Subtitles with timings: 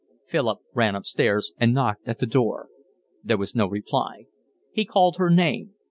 [0.25, 2.69] Philip ran upstairs and knocked at the door.
[3.23, 4.25] There was no reply.
[4.71, 5.75] He called her name.